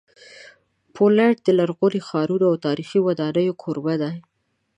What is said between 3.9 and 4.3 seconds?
دی.